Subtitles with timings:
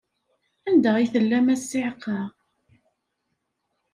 [0.69, 2.19] Anda ay tellam a ssiɛqa?